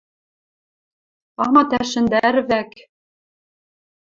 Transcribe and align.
Амат 1.43 1.69
ӓшӹндӓрӹ 1.79 2.41
вӓк... 2.49 2.71